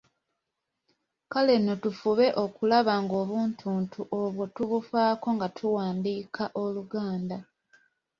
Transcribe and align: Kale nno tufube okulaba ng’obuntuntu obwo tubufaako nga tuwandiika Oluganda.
Kale 1.31 1.53
nno 1.59 1.73
tufube 1.83 2.27
okulaba 2.43 2.93
ng’obuntuntu 3.03 3.99
obwo 4.21 4.43
tubufaako 4.55 5.27
nga 5.35 5.47
tuwandiika 5.57 6.43
Oluganda. 6.63 7.37